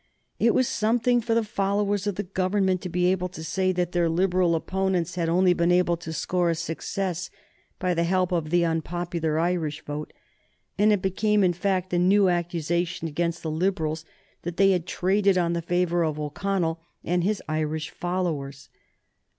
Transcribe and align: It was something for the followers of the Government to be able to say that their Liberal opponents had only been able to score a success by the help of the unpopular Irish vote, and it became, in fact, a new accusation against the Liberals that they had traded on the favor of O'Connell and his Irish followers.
It 0.39 0.55
was 0.55 0.67
something 0.67 1.21
for 1.21 1.35
the 1.35 1.43
followers 1.43 2.07
of 2.07 2.15
the 2.15 2.23
Government 2.23 2.81
to 2.81 2.89
be 2.89 3.05
able 3.05 3.29
to 3.29 3.43
say 3.43 3.71
that 3.73 3.91
their 3.91 4.09
Liberal 4.09 4.55
opponents 4.55 5.13
had 5.13 5.29
only 5.29 5.53
been 5.53 5.71
able 5.71 5.95
to 5.97 6.11
score 6.11 6.49
a 6.49 6.55
success 6.55 7.29
by 7.77 7.93
the 7.93 8.03
help 8.03 8.31
of 8.31 8.49
the 8.49 8.65
unpopular 8.65 9.37
Irish 9.37 9.85
vote, 9.85 10.11
and 10.75 10.91
it 10.91 11.03
became, 11.03 11.43
in 11.43 11.53
fact, 11.53 11.93
a 11.93 11.99
new 11.99 12.29
accusation 12.29 13.07
against 13.07 13.43
the 13.43 13.51
Liberals 13.51 14.03
that 14.41 14.57
they 14.57 14.71
had 14.71 14.87
traded 14.87 15.37
on 15.37 15.53
the 15.53 15.61
favor 15.61 16.03
of 16.03 16.19
O'Connell 16.19 16.81
and 17.03 17.23
his 17.23 17.39
Irish 17.47 17.91
followers. 17.91 18.69